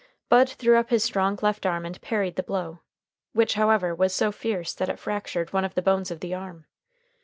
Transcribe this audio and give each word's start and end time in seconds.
Bud 0.29 0.49
threw 0.49 0.79
up 0.79 0.89
his 0.89 1.03
strong 1.03 1.37
left 1.43 1.63
arm 1.63 1.85
and 1.85 2.01
parried 2.01 2.35
the 2.35 2.41
blow, 2.41 2.79
which, 3.33 3.53
however, 3.53 3.93
was 3.93 4.15
so 4.15 4.31
fierce 4.31 4.73
that 4.73 4.89
it 4.89 4.97
fractured 4.97 5.53
one 5.53 5.63
of 5.63 5.75
the 5.75 5.81
bones 5.83 6.09
of 6.09 6.21
the 6.21 6.33
arm. 6.33 6.65